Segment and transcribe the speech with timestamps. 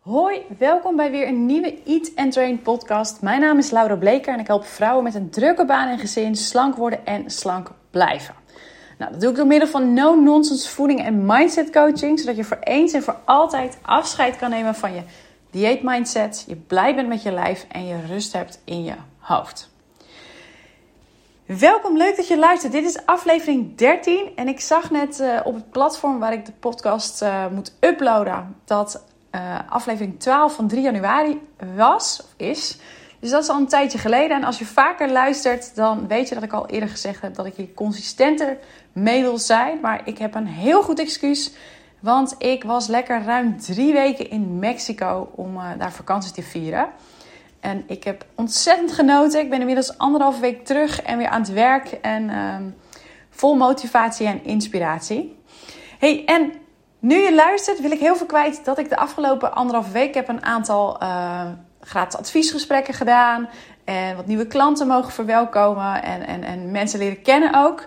[0.00, 3.22] Hoi, welkom bij weer een nieuwe Eat and Train podcast.
[3.22, 6.36] Mijn naam is Laura Bleker en ik help vrouwen met een drukke baan en gezin
[6.36, 8.34] slank worden en slank blijven.
[8.98, 12.58] Nou, dat doe ik door middel van no-nonsense voeding en mindset coaching, zodat je voor
[12.60, 15.02] eens en voor altijd afscheid kan nemen van je
[15.50, 19.70] dieet mindset, je blij bent met je lijf en je rust hebt in je hoofd.
[21.44, 22.72] Welkom, leuk dat je luistert.
[22.72, 26.52] Dit is aflevering 13 en ik zag net uh, op het platform waar ik de
[26.52, 29.04] podcast uh, moet uploaden dat
[29.34, 31.40] uh, aflevering 12 van 3 januari
[31.76, 32.78] was of is.
[33.20, 34.36] Dus dat is al een tijdje geleden.
[34.36, 37.46] En als je vaker luistert, dan weet je dat ik al eerder gezegd heb dat
[37.46, 38.58] ik hier consistenter
[38.92, 39.80] mee wil zijn.
[39.80, 41.52] Maar ik heb een heel goed excuus.
[42.00, 46.88] Want ik was lekker ruim drie weken in Mexico om uh, daar vakantie te vieren.
[47.60, 49.40] En ik heb ontzettend genoten.
[49.40, 51.92] Ik ben inmiddels anderhalve week terug en weer aan het werk.
[51.92, 52.56] En uh,
[53.30, 55.38] vol motivatie en inspiratie.
[55.98, 56.52] Hey, en
[57.00, 60.28] nu je luistert, wil ik heel veel kwijt dat ik de afgelopen anderhalve week heb
[60.28, 61.42] een aantal uh,
[61.80, 63.48] gratis adviesgesprekken gedaan.
[63.84, 66.02] En wat nieuwe klanten mogen verwelkomen.
[66.02, 67.86] En, en, en mensen leren kennen ook.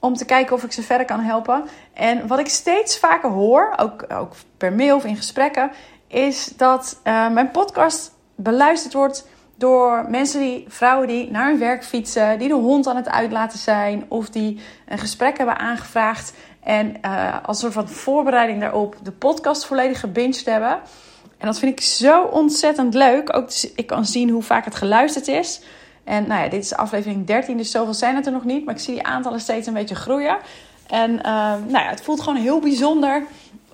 [0.00, 1.64] Om te kijken of ik ze verder kan helpen.
[1.92, 5.70] En wat ik steeds vaker hoor, ook, ook per mail of in gesprekken,
[6.06, 11.84] is dat uh, mijn podcast beluisterd wordt door mensen die, vrouwen die naar hun werk
[11.84, 16.32] fietsen, die de hond aan het uitlaten zijn of die een gesprek hebben aangevraagd
[16.62, 20.80] en uh, als soort van voorbereiding daarop de podcast volledig gebinged hebben.
[21.38, 23.36] En dat vind ik zo ontzettend leuk.
[23.36, 25.60] Ook ik kan zien hoe vaak het geluisterd is.
[26.04, 28.64] En nou ja, dit is aflevering 13, dus zoveel zijn het er nog niet.
[28.64, 30.38] Maar ik zie die aantallen steeds een beetje groeien.
[30.86, 33.22] En uh, nou ja, het voelt gewoon heel bijzonder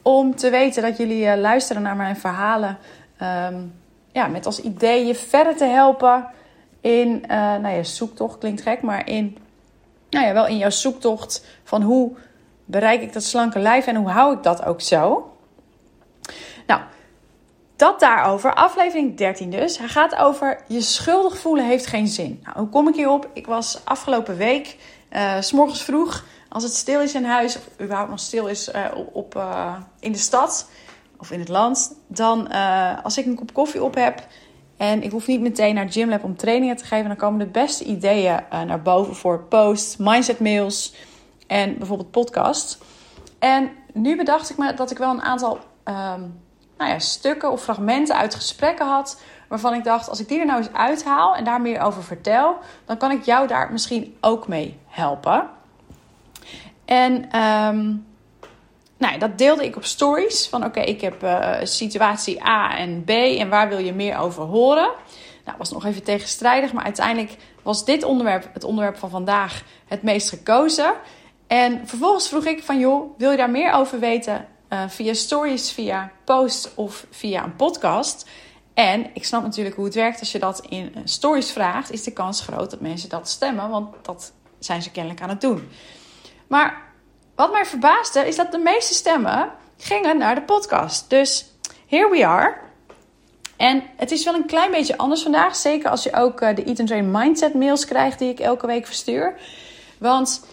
[0.03, 2.79] om te weten dat jullie uh, luisteren naar mijn verhalen.
[3.23, 3.75] Um,
[4.13, 6.27] ja, met als idee je verder te helpen
[6.81, 9.37] in, nou ja, zoektocht klinkt gek, maar in,
[10.11, 12.17] nou ja, wel in jouw zoektocht van hoe
[12.69, 15.33] bereik ik dat slanke lijf en hoe hou ik dat ook zo?
[16.67, 16.81] Nou,
[17.77, 19.79] dat daarover, aflevering 13 dus.
[19.79, 22.41] Hij gaat over je schuldig voelen heeft geen zin.
[22.45, 23.29] Nou, hoe kom ik hierop?
[23.33, 24.77] Ik was afgelopen week,
[25.13, 28.69] uh, s morgens vroeg, als het stil is in huis, of überhaupt nog stil is
[28.69, 30.71] uh, op, uh, in de stad
[31.19, 32.51] of in het land, dan
[33.03, 34.27] als ik een kop koffie op heb
[34.77, 37.85] en ik hoef niet meteen naar Gymlab om trainingen te geven, dan komen de beste
[37.85, 40.95] ideeën naar boven voor posts, mindset mails
[41.49, 42.79] en bijvoorbeeld podcast.
[43.39, 46.41] En nu bedacht ik me dat ik wel een aantal um,
[46.79, 49.21] nou ja, stukken of fragmenten uit gesprekken had.
[49.49, 52.57] Waarvan ik dacht, als ik die er nou eens uithaal en daar meer over vertel,
[52.85, 55.49] dan kan ik jou daar misschien ook mee helpen.
[56.85, 58.07] En um,
[58.97, 60.49] nou, dat deelde ik op stories.
[60.49, 64.43] Van oké, ik heb uh, situatie A en B en waar wil je meer over
[64.43, 64.91] horen?
[65.45, 70.03] Nou, was nog even tegenstrijdig, maar uiteindelijk was dit onderwerp, het onderwerp van vandaag, het
[70.03, 70.95] meest gekozen.
[71.49, 75.73] En vervolgens vroeg ik van joh, wil je daar meer over weten uh, via stories,
[75.73, 78.29] via posts of via een podcast?
[78.75, 82.13] En ik snap natuurlijk hoe het werkt als je dat in stories vraagt, is de
[82.13, 85.69] kans groot dat mensen dat stemmen, want dat zijn ze kennelijk aan het doen.
[86.47, 86.83] Maar
[87.35, 91.11] wat mij verbaasde is dat de meeste stemmen gingen naar de podcast.
[91.11, 91.47] Dus
[91.87, 92.57] here we are.
[93.57, 96.65] En het is wel een klein beetje anders vandaag, zeker als je ook uh, de
[96.65, 99.41] Eat and Train Mindset mails krijgt die ik elke week verstuur.
[99.99, 100.47] Want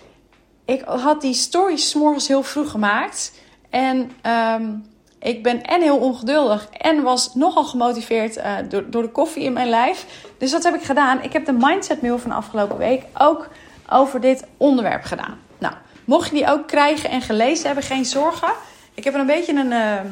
[0.65, 3.33] ik had die stories morgens heel vroeg gemaakt.
[3.69, 4.11] En
[4.55, 4.85] um,
[5.19, 9.53] ik ben en heel ongeduldig en was nogal gemotiveerd uh, door, door de koffie in
[9.53, 10.05] mijn lijf.
[10.37, 11.23] Dus wat heb ik gedaan?
[11.23, 13.49] Ik heb de mindset mail van afgelopen week ook
[13.89, 15.39] over dit onderwerp gedaan.
[15.57, 15.73] Nou,
[16.05, 18.49] mocht je die ook krijgen en gelezen hebben, geen zorgen.
[18.93, 20.11] Ik heb er een beetje een, uh,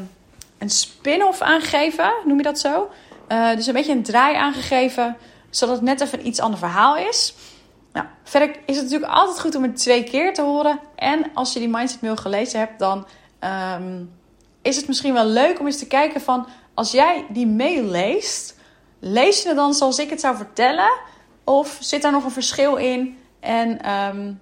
[0.57, 2.89] een spin-off aangegeven, noem je dat zo?
[3.31, 5.17] Uh, dus een beetje een draai aangegeven,
[5.49, 7.33] zodat het net even een iets ander verhaal is.
[7.93, 10.79] Nou, verder is het natuurlijk altijd goed om het twee keer te horen.
[10.95, 13.05] En als je die mindset mail gelezen hebt, dan
[13.75, 14.11] um,
[14.61, 16.47] is het misschien wel leuk om eens te kijken van...
[16.73, 18.57] als jij die mail leest,
[18.99, 20.91] lees je het dan zoals ik het zou vertellen?
[21.43, 23.17] Of zit daar nog een verschil in?
[23.39, 24.41] En um,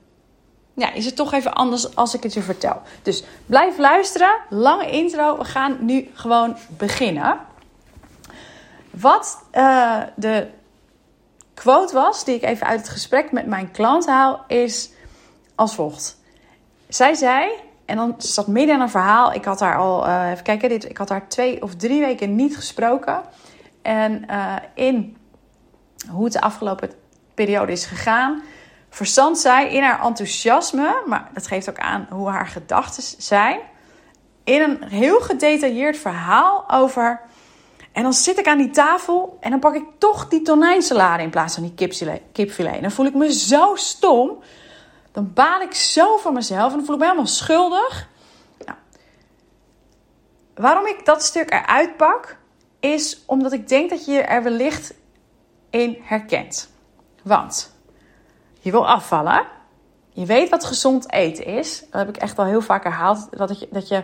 [0.74, 2.82] ja, is het toch even anders als ik het je vertel?
[3.04, 4.34] Dus blijf luisteren.
[4.50, 5.38] Lange intro.
[5.38, 7.40] We gaan nu gewoon beginnen.
[8.90, 10.48] Wat uh, de
[11.62, 14.92] quote was, die ik even uit het gesprek met mijn klant haal, is
[15.56, 16.18] als volgt.
[16.88, 17.50] Zij zei,
[17.86, 19.34] en dan zat midden in een verhaal.
[19.34, 22.36] Ik had haar al, uh, even kijken, dit, ik had haar twee of drie weken
[22.36, 23.22] niet gesproken.
[23.82, 25.18] En uh, in
[26.10, 26.92] hoe het de afgelopen
[27.34, 28.44] periode is gegaan,
[28.90, 33.60] verstand zij in haar enthousiasme, maar dat geeft ook aan hoe haar gedachten zijn,
[34.44, 37.22] in een heel gedetailleerd verhaal over
[37.92, 41.30] en dan zit ik aan die tafel en dan pak ik toch die tonijnsalade in
[41.30, 41.74] plaats van die
[42.32, 42.76] kipfilet.
[42.76, 44.40] En dan voel ik me zo stom.
[45.12, 48.08] Dan baal ik zo van mezelf en dan voel ik me helemaal schuldig.
[48.66, 48.78] Nou,
[50.56, 52.38] waarom ik dat stuk eruit pak,
[52.80, 54.94] is omdat ik denk dat je er wellicht
[55.70, 56.70] in herkent.
[57.24, 57.76] Want
[58.60, 59.46] je wil afvallen.
[60.14, 61.80] Je weet wat gezond eten is.
[61.80, 63.28] Dat heb ik echt al heel vaak herhaald.
[63.38, 64.04] Dat je, dat je,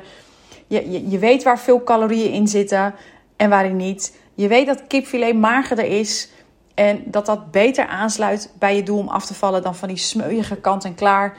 [0.68, 2.96] je, je weet waar veel calorieën in zitten
[3.38, 4.18] en waarin niet.
[4.34, 6.30] Je weet dat kipfilet magerder is.
[6.74, 9.98] En dat dat beter aansluit bij je doel om af te vallen dan van die
[9.98, 11.38] smeuïge kant-en-klaar.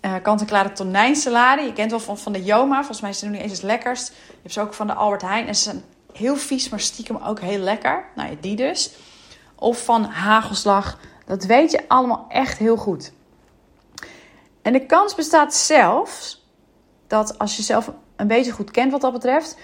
[0.00, 1.62] Uh, kant-en-klare tonijnsalade.
[1.62, 2.76] Je kent wel van, van de Joma.
[2.76, 4.08] Volgens mij is het nu niet eens het lekkerst.
[4.08, 5.46] Je hebt ze ook van de Albert Heijn.
[5.46, 8.04] En ze zijn heel vies, maar stiekem ook heel lekker.
[8.14, 8.94] Nou ja, die dus.
[9.54, 10.98] Of van hagelslag.
[11.26, 13.12] Dat weet je allemaal echt heel goed.
[14.62, 16.46] En de kans bestaat zelfs
[17.06, 19.58] dat als je zelf een beetje goed kent wat dat betreft,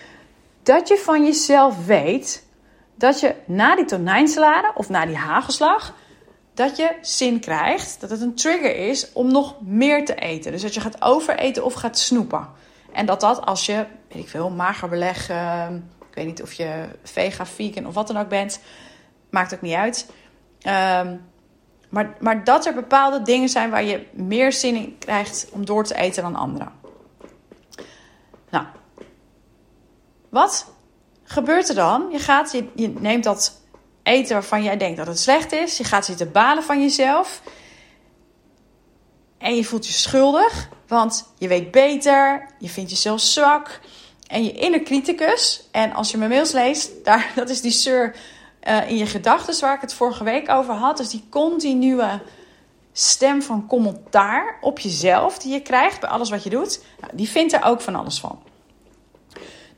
[0.68, 2.46] dat je van jezelf weet
[2.94, 5.94] dat je na die tonijnsalade of na die hagelslag,
[6.54, 10.52] dat je zin krijgt, dat het een trigger is om nog meer te eten.
[10.52, 12.48] Dus dat je gaat overeten of gaat snoepen.
[12.92, 15.30] En dat dat als je, weet ik veel, mager beleg,
[16.08, 18.60] ik weet niet of je vega, vegan of wat dan ook bent,
[19.30, 20.10] maakt ook niet uit.
[20.62, 21.00] Uh,
[21.88, 25.84] maar, maar dat er bepaalde dingen zijn waar je meer zin in krijgt om door
[25.84, 26.72] te eten dan anderen.
[28.50, 28.64] Nou,
[30.28, 30.66] wat
[31.24, 32.08] gebeurt er dan?
[32.10, 33.60] Je, gaat, je, neemt dat
[34.02, 35.78] eten waarvan jij denkt dat het slecht is.
[35.78, 37.42] Je gaat zitten balen van jezelf.
[39.38, 42.46] En je voelt je schuldig, want je weet beter.
[42.58, 43.80] Je vindt jezelf zwak.
[44.26, 48.14] En je inner criticus, en als je mijn mails leest, daar, dat is die sir
[48.68, 50.96] uh, in je gedachten waar ik het vorige week over had.
[50.96, 52.20] Dus die continue
[52.92, 56.80] stem van commentaar op jezelf die je krijgt bij alles wat je doet.
[57.00, 58.42] Nou, die vindt er ook van alles van.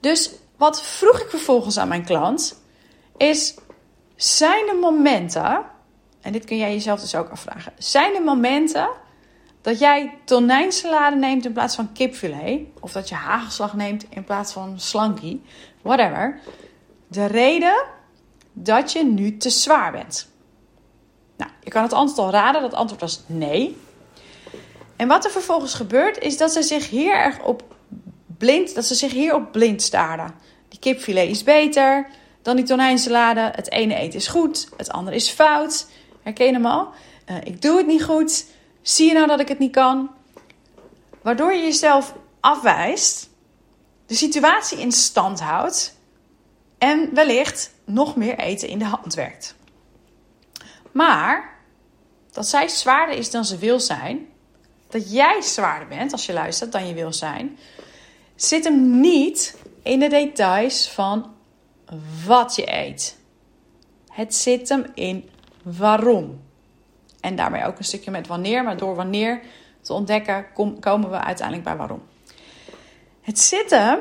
[0.00, 2.62] Dus wat vroeg ik vervolgens aan mijn klant
[3.16, 3.54] is:
[4.16, 5.62] zijn er momenten,
[6.20, 8.88] en dit kun jij jezelf dus ook afvragen, zijn er momenten
[9.60, 14.52] dat jij tonijnsalade neemt in plaats van kipfilet, of dat je hagelslag neemt in plaats
[14.52, 15.40] van slanky,
[15.82, 16.40] whatever.
[17.08, 17.84] De reden
[18.52, 20.28] dat je nu te zwaar bent?
[21.36, 22.62] Nou, je kan het antwoord al raden.
[22.62, 23.76] Dat antwoord was nee.
[24.96, 27.62] En wat er vervolgens gebeurt, is dat ze zich hier erg op
[28.40, 30.34] blind, dat ze zich hierop blind staren.
[30.80, 32.06] Kipfilet is beter
[32.42, 33.52] dan die tonijnsalade.
[33.54, 35.86] Het ene eten is goed, het andere is fout.
[36.22, 36.88] Herken je hem al?
[37.30, 38.46] Uh, ik doe het niet goed.
[38.82, 40.10] Zie je nou dat ik het niet kan?
[41.22, 43.28] Waardoor je jezelf afwijst,
[44.06, 45.94] de situatie in stand houdt
[46.78, 49.54] en wellicht nog meer eten in de hand werkt.
[50.92, 51.58] Maar
[52.32, 54.28] dat zij zwaarder is dan ze wil zijn,
[54.88, 57.58] dat jij zwaarder bent als je luistert dan je wil zijn,
[58.34, 61.34] zit hem niet in de details van
[62.26, 63.18] wat je eet.
[64.08, 65.30] Het zit hem in
[65.62, 66.40] waarom.
[67.20, 69.42] En daarmee ook een stukje met wanneer, maar door wanneer
[69.80, 70.46] te ontdekken
[70.80, 72.02] komen we uiteindelijk bij waarom.
[73.20, 73.98] Het zit hem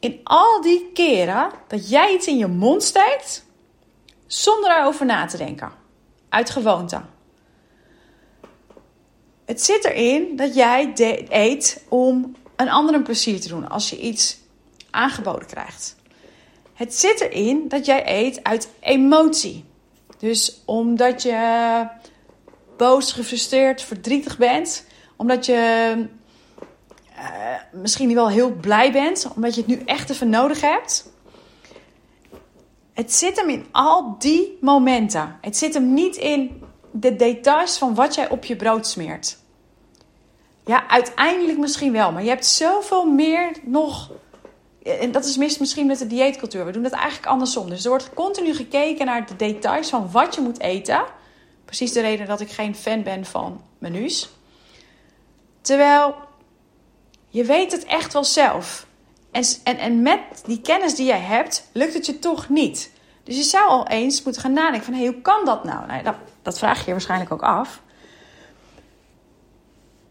[0.00, 3.44] in al die keren dat jij iets in je mond steekt
[4.26, 5.72] zonder erover na te denken.
[6.28, 7.00] Uit gewoonte.
[9.44, 10.92] Het zit erin dat jij
[11.28, 14.38] eet om een ander een plezier te doen als je iets
[14.92, 15.96] aangeboden krijgt.
[16.74, 19.64] Het zit erin dat jij eet uit emotie.
[20.18, 21.86] Dus omdat je
[22.76, 24.84] boos, gefrustreerd, verdrietig bent,
[25.16, 25.92] omdat je
[27.16, 31.10] uh, misschien wel heel blij bent, omdat je het nu echt even nodig hebt.
[32.92, 35.38] Het zit hem in al die momenten.
[35.40, 39.38] Het zit hem niet in de details van wat jij op je brood smeert.
[40.64, 44.10] Ja, uiteindelijk misschien wel, maar je hebt zoveel meer nog.
[44.84, 46.64] En dat is misschien met de dieetcultuur.
[46.64, 47.68] We doen dat eigenlijk andersom.
[47.68, 51.04] Dus er wordt continu gekeken naar de details van wat je moet eten.
[51.64, 54.30] Precies de reden dat ik geen fan ben van menus.
[55.60, 56.14] Terwijl
[57.28, 58.86] je weet het echt wel zelf.
[59.30, 62.90] En, en, en met die kennis die jij hebt, lukt het je toch niet.
[63.24, 64.94] Dus je zou al eens moeten gaan nadenken van...
[64.94, 65.86] Hey, hoe kan dat nou?
[65.86, 67.82] nou dat, dat vraag je je waarschijnlijk ook af.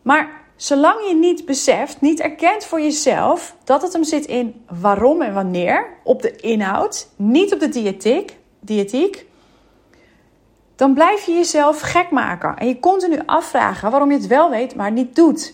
[0.02, 3.56] Maar zolang je niet beseft, niet erkent voor jezelf...
[3.64, 7.10] dat het hem zit in waarom en wanneer, op de inhoud...
[7.16, 9.30] niet op de diëtiek, diëtiek
[10.82, 12.58] dan blijf je jezelf gek maken.
[12.58, 15.54] En je continu afvragen waarom je het wel weet, maar niet doet.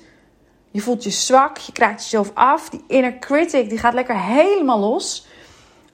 [0.72, 2.70] Je voelt je zwak, je kraakt jezelf af.
[2.70, 5.28] Die inner critic die gaat lekker helemaal los.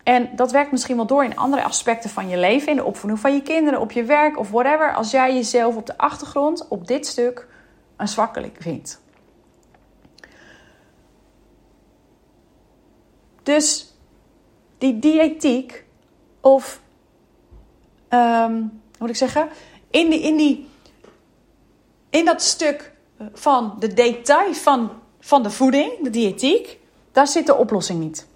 [0.03, 2.69] En dat werkt misschien wel door in andere aspecten van je leven.
[2.69, 4.93] In de opvoeding van je kinderen, op je werk of whatever.
[4.93, 7.47] Als jij jezelf op de achtergrond, op dit stuk,
[7.97, 9.02] een zwakkeling vindt.
[13.43, 13.93] Dus
[14.77, 15.85] die diëtiek
[16.41, 16.81] of,
[18.09, 19.49] um, hoe moet ik zeggen,
[19.89, 20.67] in, die, in, die,
[22.09, 22.91] in dat stuk
[23.33, 26.79] van de detail van, van de voeding, de diëtiek,
[27.11, 28.27] daar zit de oplossing niet.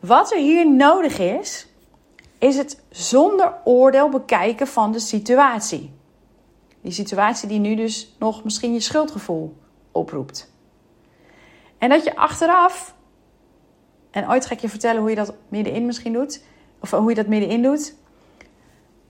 [0.00, 1.66] Wat er hier nodig is,
[2.38, 5.92] is het zonder oordeel bekijken van de situatie.
[6.80, 9.56] Die situatie die nu dus nog misschien je schuldgevoel
[9.92, 10.52] oproept.
[11.78, 12.93] En dat je achteraf,
[14.14, 16.42] en ooit ga ik je vertellen hoe je dat middenin misschien doet,
[16.80, 17.94] of hoe je dat middenin doet.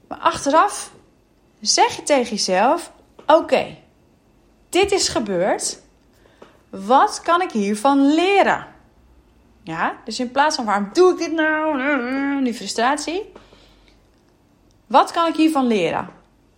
[0.08, 0.92] Maar achteraf
[1.61, 2.92] zeg je tegen jezelf:
[3.26, 3.76] Oké,
[4.68, 5.78] dit is gebeurd.
[6.70, 8.66] Wat kan ik hiervan leren?
[9.62, 12.44] Ja, dus in plaats van waarom doe ik dit nou?
[12.44, 13.32] Die frustratie.
[14.87, 16.08] Wat kan ik hiervan leren?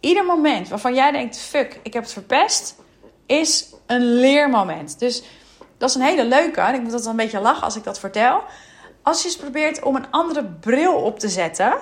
[0.00, 2.76] Ieder moment waarvan jij denkt: fuck, ik heb het verpest,
[3.26, 4.98] is een leermoment.
[4.98, 5.22] Dus
[5.78, 6.60] dat is een hele leuke.
[6.60, 8.42] En ik moet dat een beetje lachen als ik dat vertel.
[9.02, 11.74] Als je eens probeert om een andere bril op te zetten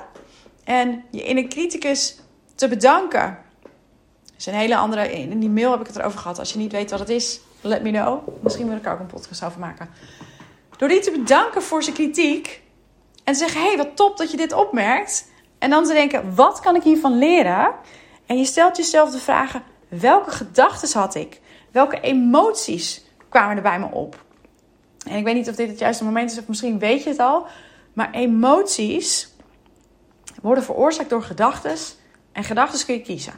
[0.65, 2.19] en je in een criticus
[2.55, 3.39] te bedanken.
[4.25, 5.13] Dat is een hele andere.
[5.13, 6.39] In die mail heb ik het erover gehad.
[6.39, 8.29] Als je niet weet wat het is, let me know.
[8.43, 9.89] Misschien wil ik er ook een podcast over maken.
[10.77, 12.63] Door die te bedanken voor zijn kritiek.
[13.25, 15.29] En te zeggen: hé, hey, wat top dat je dit opmerkt.
[15.59, 17.73] En dan te denken: wat kan ik hiervan leren?
[18.27, 21.41] En je stelt jezelf de vragen: welke gedachten had ik?
[21.71, 23.03] Welke emoties
[23.35, 24.25] kwamen er bij me op?
[25.07, 27.19] En ik weet niet of dit het juiste moment is, of misschien weet je het
[27.19, 27.47] al.
[27.93, 29.35] Maar emoties
[30.43, 31.76] worden veroorzaakt door gedachten.
[32.33, 33.33] En gedachten kun je kiezen.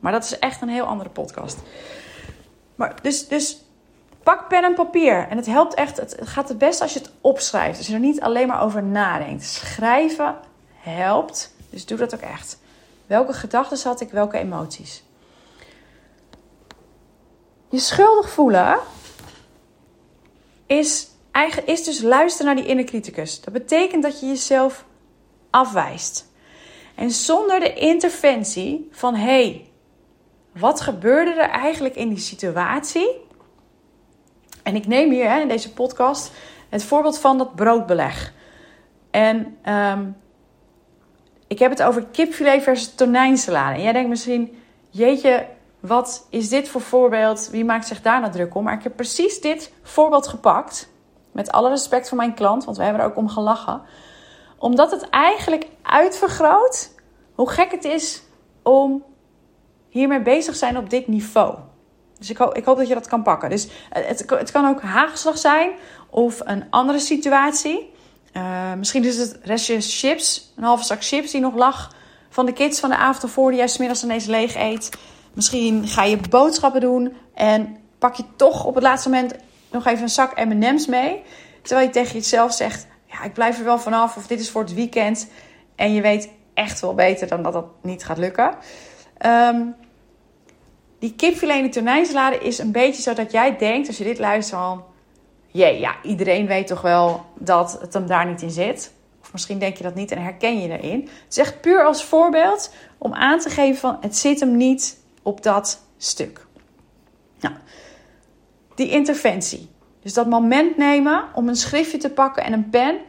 [0.00, 1.58] Maar dat is echt een heel andere podcast.
[2.74, 3.64] Maar dus, dus
[4.22, 5.28] pak pen en papier.
[5.28, 5.96] En het helpt echt.
[5.96, 7.78] Het gaat het best als je het opschrijft.
[7.78, 9.44] Als je er niet alleen maar over nadenkt.
[9.44, 10.36] Schrijven
[10.74, 11.54] helpt.
[11.70, 12.58] Dus doe dat ook echt.
[13.06, 14.10] Welke gedachten had ik?
[14.10, 15.04] Welke emoties?
[17.72, 18.78] Je schuldig voelen
[20.66, 23.40] is, eigenlijk, is dus luisteren naar die inner criticus.
[23.40, 24.84] Dat betekent dat je jezelf
[25.50, 26.30] afwijst.
[26.94, 29.70] En zonder de interventie van hé, hey,
[30.52, 33.20] wat gebeurde er eigenlijk in die situatie?
[34.62, 36.32] En ik neem hier hè, in deze podcast
[36.68, 38.32] het voorbeeld van dat broodbeleg.
[39.10, 40.16] En um,
[41.46, 43.74] ik heb het over kipfilet versus tonijnsalade.
[43.74, 44.58] En jij denkt misschien,
[44.90, 45.46] jeetje,
[45.82, 47.48] wat is dit voor voorbeeld?
[47.50, 48.64] Wie maakt zich daar nou druk om?
[48.64, 50.90] Maar ik heb precies dit voorbeeld gepakt.
[51.32, 53.82] Met alle respect voor mijn klant, want we hebben er ook om gelachen.
[54.58, 56.90] Omdat het eigenlijk uitvergroot
[57.34, 58.22] hoe gek het is
[58.62, 59.04] om
[59.88, 61.54] hiermee bezig te zijn op dit niveau.
[62.18, 63.50] Dus ik hoop, ik hoop dat je dat kan pakken.
[63.50, 65.70] Dus het, het kan ook hagelslag zijn
[66.10, 67.92] of een andere situatie.
[68.36, 71.94] Uh, misschien is het restje chips, een halve zak chips die nog lag
[72.28, 74.90] van de kids van de avond ervoor, die jij smiddags ineens leeg eet.
[75.34, 79.34] Misschien ga je boodschappen doen en pak je toch op het laatste moment
[79.70, 81.22] nog even een zak M&M's mee.
[81.62, 84.62] Terwijl je tegen jezelf zegt, ja, ik blijf er wel vanaf of dit is voor
[84.62, 85.28] het weekend.
[85.74, 88.54] En je weet echt wel beter dan dat dat niet gaat lukken.
[89.26, 89.74] Um,
[90.98, 94.60] die kipfilet en tonijnsalade is een beetje zo dat jij denkt, als je dit luistert,
[94.60, 94.84] van...
[95.46, 98.92] Jee, ja, iedereen weet toch wel dat het hem daar niet in zit.
[99.22, 101.00] Of misschien denk je dat niet en herken je erin.
[101.00, 103.96] Het is echt puur als voorbeeld om aan te geven van...
[104.00, 106.46] het zit hem niet op dat stuk.
[107.40, 107.54] Nou,
[108.74, 109.70] die interventie.
[110.00, 113.00] Dus dat moment nemen om een schriftje te pakken en een pen.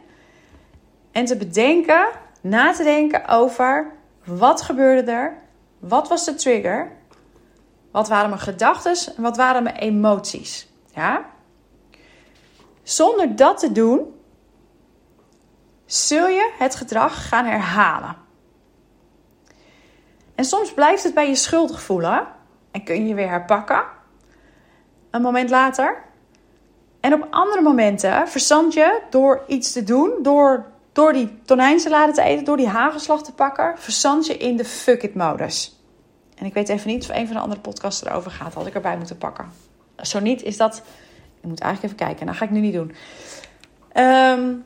[1.12, 2.06] En te bedenken,
[2.40, 3.92] na te denken over
[4.24, 5.36] wat gebeurde er?
[5.78, 6.92] Wat was de trigger?
[7.90, 10.68] Wat waren mijn gedachten en wat waren mijn emoties?
[10.94, 11.30] Ja?
[12.82, 14.14] Zonder dat te doen,
[15.86, 18.16] zul je het gedrag gaan herhalen.
[20.34, 22.26] En soms blijft het bij je schuldig voelen
[22.70, 23.82] en kun je weer herpakken.
[25.10, 26.02] Een moment later.
[27.00, 32.22] En op andere momenten verzand je door iets te doen, door, door die tonijnsalade te
[32.22, 35.78] eten, door die hagelslag te pakken, verzand je in de fuck it modus.
[36.34, 38.74] En ik weet even niet of een van de andere podcasts erover gaat, had ik
[38.74, 39.52] erbij moeten pakken.
[39.96, 40.82] Zo niet, is dat.
[41.40, 42.94] Ik moet eigenlijk even kijken, dat ga ik nu niet doen.
[43.96, 44.64] Um,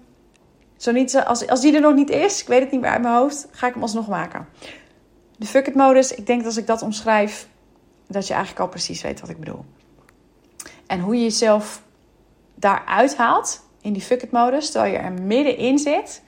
[0.76, 3.02] zo niet, als, als die er nog niet is, ik weet het niet meer uit
[3.02, 4.48] mijn hoofd, ga ik hem alsnog maken.
[5.38, 7.48] De fuck it modus, ik denk dat als ik dat omschrijf,
[8.06, 9.64] dat je eigenlijk al precies weet wat ik bedoel.
[10.86, 11.82] En hoe je jezelf
[12.54, 16.22] daaruit haalt in die fuck it modus, terwijl je er middenin zit,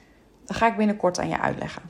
[0.45, 1.83] dat ga ik binnenkort aan je uitleggen.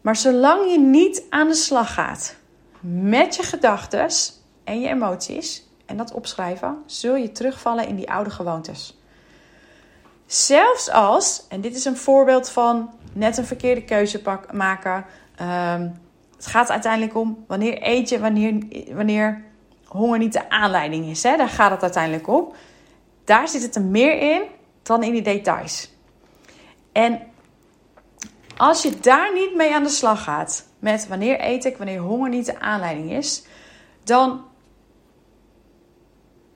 [0.00, 2.36] Maar zolang je niet aan de slag gaat
[2.80, 4.08] met je gedachten
[4.64, 8.98] en je emoties en dat opschrijven, zul je terugvallen in die oude gewoontes.
[10.26, 15.04] Zelfs als, en dit is een voorbeeld van net een verkeerde keuze maken.
[15.40, 16.02] Um,
[16.44, 18.58] het gaat uiteindelijk om wanneer eet je, wanneer,
[18.92, 19.44] wanneer
[19.86, 21.22] honger niet de aanleiding is.
[21.22, 21.36] Hè?
[21.36, 22.52] Daar gaat het uiteindelijk om.
[23.24, 24.42] Daar zit het er meer in
[24.82, 25.92] dan in die details.
[26.92, 27.20] En
[28.56, 32.28] als je daar niet mee aan de slag gaat, met wanneer eet ik, wanneer honger
[32.28, 33.44] niet de aanleiding is,
[34.02, 34.44] dan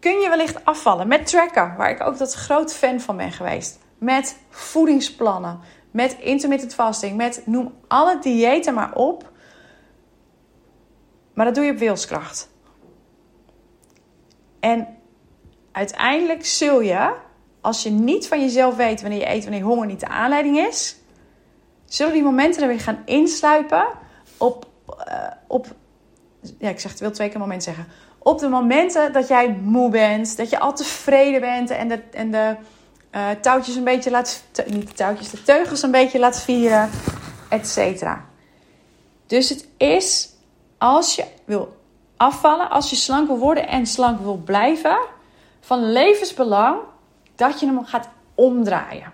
[0.01, 3.79] kun je wellicht afvallen met tracken, waar ik ook dat groot fan van ben geweest.
[3.99, 9.37] met voedingsplannen, met intermittent fasting, met noem alle diëten maar op.
[11.39, 12.49] Maar dat doe je op wilskracht.
[14.61, 14.87] En
[15.73, 17.15] uiteindelijk zul je,
[17.61, 20.97] als je niet van jezelf weet wanneer je eet, wanneer honger niet de aanleiding is,
[21.85, 23.87] zullen die momenten er weer gaan insluipen
[24.37, 24.67] op,
[25.09, 25.67] uh, op
[26.59, 27.87] ja, ik zeg het wil twee keer moment zeggen.
[28.19, 32.31] Op de momenten dat jij moe bent, dat je al tevreden bent en de, en
[32.31, 32.57] de
[33.13, 36.91] uh, touwtjes een beetje laat, niet de touwtjes, de teugels een beetje laat vieren,
[37.49, 38.25] et cetera.
[39.27, 40.37] Dus het is,
[40.79, 41.77] als je wil
[42.17, 44.99] afvallen, als je slank wil worden en slank wil blijven,
[45.61, 46.79] van levensbelang
[47.35, 49.13] dat je hem gaat omdraaien.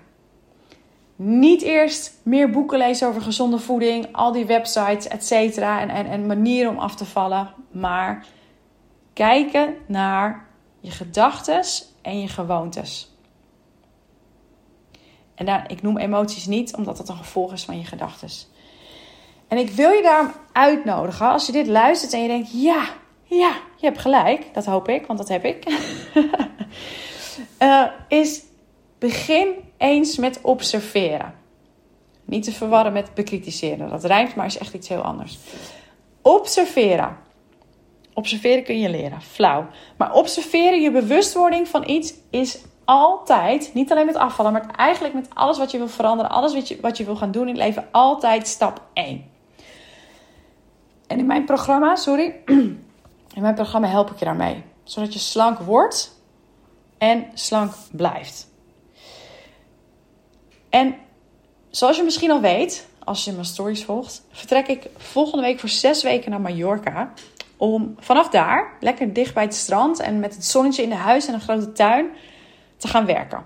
[1.17, 6.07] Niet eerst meer boeken lezen over gezonde voeding, al die websites, et cetera, en, en,
[6.07, 8.27] en manieren om af te vallen, maar
[9.13, 10.47] kijken naar
[10.81, 11.63] je gedachten
[12.03, 13.13] en je gewoontes.
[15.35, 18.29] En ik noem emoties niet, omdat dat een gevolg is van je gedachten.
[19.49, 22.85] En ik wil je daarom uitnodigen, als je dit luistert en je denkt, ja,
[23.25, 25.65] ja, je hebt gelijk, dat hoop ik, want dat heb ik.
[27.59, 27.85] uh,
[28.21, 28.43] is
[28.99, 31.35] begin eens met observeren.
[32.25, 33.91] Niet te verwarren met bekritiseren.
[33.91, 35.39] Dat rijmt, maar is echt iets heel anders.
[36.23, 37.17] Observeren.
[38.15, 39.21] Observeren kun je leren.
[39.23, 39.67] Flauw.
[39.97, 45.29] Maar observeren, je bewustwording van iets, is altijd, niet alleen met afvallen, maar eigenlijk met
[45.35, 47.65] alles wat je wil veranderen, alles wat je, wat je wil gaan doen in het
[47.65, 49.33] leven, altijd stap 1.
[51.15, 52.35] En in mijn programma, sorry,
[53.37, 54.63] in mijn programma help ik je daarmee.
[54.85, 56.21] Zodat je slank wordt
[56.99, 58.51] en slank blijft.
[60.71, 60.95] En
[61.71, 65.69] zoals je misschien al weet, als je mijn stories volgt, vertrek ik volgende week voor
[65.69, 67.13] zes weken naar Mallorca.
[67.57, 71.27] Om vanaf daar, lekker dicht bij het strand en met het zonnetje in de huis
[71.27, 72.07] en een grote tuin,
[72.77, 73.45] te gaan werken.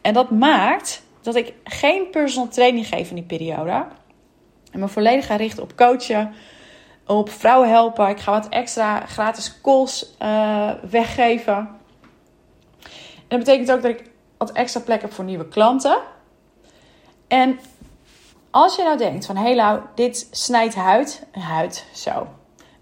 [0.00, 3.86] En dat maakt dat ik geen personal training geef in die periode.
[4.70, 6.34] En me volledig ga richten op coachen,
[7.06, 8.08] op vrouwen helpen.
[8.08, 11.56] Ik ga wat extra gratis calls uh, weggeven.
[13.28, 15.98] En dat betekent ook dat ik wat extra plek heb voor nieuwe klanten.
[17.28, 17.58] En
[18.50, 21.22] als je nou denkt van, hé hey dit snijdt huid.
[21.32, 22.26] Huid, zo.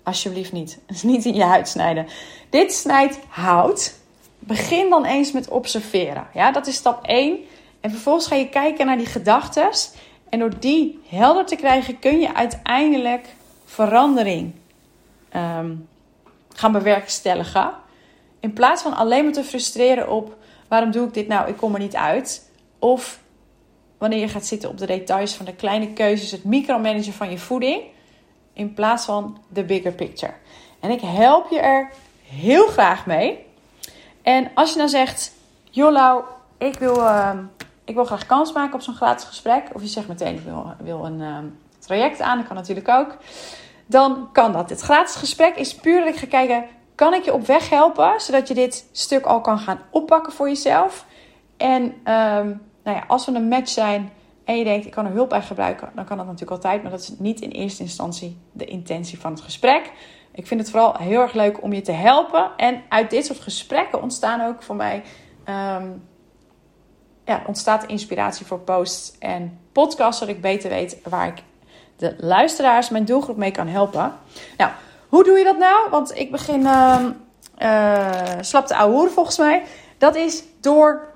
[0.03, 0.79] Alsjeblieft niet.
[0.87, 2.07] Dus niet in je huid snijden.
[2.51, 3.95] Dit snijdt hout.
[4.39, 6.27] Begin dan eens met observeren.
[6.35, 7.39] Ja, dat is stap 1.
[7.81, 9.71] En vervolgens ga je kijken naar die gedachten.
[10.29, 13.29] En door die helder te krijgen, kun je uiteindelijk
[13.75, 14.55] verandering
[15.37, 15.89] um,
[16.49, 17.73] gaan bewerkstelligen.
[18.41, 20.37] In plaats van alleen maar te frustreren op
[20.69, 21.49] waarom doe ik dit nou?
[21.49, 22.51] Ik kom er niet uit.
[22.79, 23.21] Of
[23.99, 27.39] wanneer je gaat zitten op de details van de kleine keuzes, het micromanagen van je
[27.39, 27.83] voeding,
[28.53, 30.33] in plaats van de bigger picture.
[30.81, 31.91] En ik help je er
[32.23, 33.47] heel graag mee.
[34.23, 35.33] En als je dan zegt,
[35.71, 36.25] Jolau,
[36.59, 37.31] ik wil, uh,
[37.85, 40.75] ik wil graag kans maken op zo'n gratis gesprek, of je zegt meteen, ik wil,
[40.83, 41.39] wil een uh,
[41.79, 43.17] traject aan, dat kan natuurlijk ook,
[43.87, 44.71] dan kan dat.
[44.71, 48.21] Het gratis gesprek is puur dat ik ga kijken, kan ik je op weg helpen,
[48.21, 51.07] zodat je dit stuk al kan gaan oppakken voor jezelf.
[51.57, 52.47] En ehm,
[52.83, 54.13] nou ja, als we een match zijn
[54.45, 56.83] en je denkt, ik kan er hulp bij gebruiken, dan kan dat natuurlijk altijd.
[56.83, 59.93] Maar dat is niet in eerste instantie de intentie van het gesprek.
[60.33, 62.51] Ik vind het vooral heel erg leuk om je te helpen.
[62.57, 65.03] En uit dit soort gesprekken ontstaan ook voor mij.
[65.49, 66.03] Um,
[67.25, 71.43] ja, ontstaat inspiratie voor posts en podcasts, zodat ik beter weet waar ik
[71.97, 74.13] de luisteraars, mijn doelgroep mee kan helpen.
[74.57, 74.71] Nou,
[75.09, 75.91] hoe doe je dat nou?
[75.91, 77.05] Want ik begin uh,
[77.59, 79.63] uh, slap te ouwe volgens mij.
[79.99, 81.13] Dat is door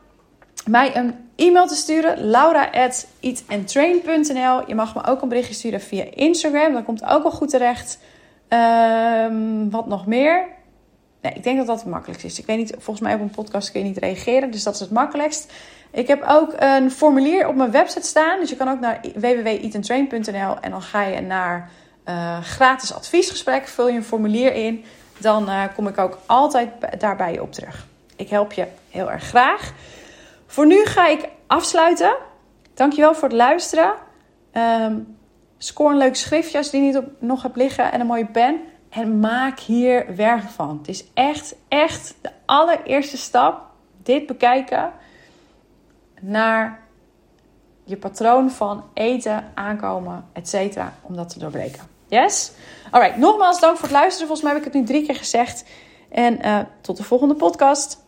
[0.66, 2.30] mij een e-mail te sturen.
[2.30, 6.72] laura.eatandtrain.nl Je mag me ook een berichtje sturen via Instagram.
[6.72, 7.98] Dat komt ook wel goed terecht.
[8.48, 10.56] Um, wat nog meer?
[11.22, 12.38] Nee, ik denk dat dat het makkelijkst is.
[12.38, 14.50] Ik weet niet, volgens mij op een podcast kun je niet reageren.
[14.50, 15.52] Dus dat is het makkelijkst.
[15.90, 18.40] Ik heb ook een formulier op mijn website staan.
[18.40, 21.70] Dus je kan ook naar www.eatandtrain.nl en dan ga je naar
[22.08, 23.68] uh, gratis adviesgesprek.
[23.68, 24.84] Vul je een formulier in.
[25.18, 27.86] Dan uh, kom ik ook altijd daarbij op terug.
[28.16, 29.72] Ik help je heel erg graag.
[30.46, 32.16] Voor nu ga ik afsluiten.
[32.74, 33.92] Dankjewel voor het luisteren.
[34.52, 35.16] Um,
[35.58, 38.26] score een leuk schriftje als je die niet op, nog hebt liggen en een mooie
[38.26, 38.60] pen.
[38.90, 40.78] En maak hier werk van.
[40.78, 43.60] Het is echt, echt de allereerste stap.
[44.02, 44.92] Dit bekijken
[46.20, 46.80] naar
[47.84, 50.80] je patroon van eten, aankomen, etc.
[51.02, 51.82] Om dat te doorbreken.
[52.06, 52.52] Yes?
[52.90, 54.26] Alright, nogmaals dank voor het luisteren.
[54.26, 55.64] Volgens mij heb ik het nu drie keer gezegd.
[56.10, 58.06] En uh, tot de volgende podcast.